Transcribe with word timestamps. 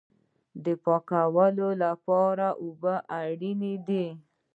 د 0.63 0.65
پاکوالي 0.83 1.69
لپاره 1.83 2.47
اوبه 2.63 2.95
اړین 3.21 3.61
دي 3.87 4.05